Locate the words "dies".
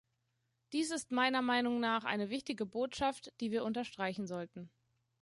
0.73-0.89